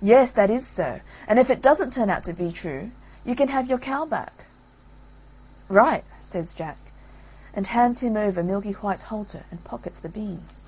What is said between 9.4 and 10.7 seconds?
and pockets the beans.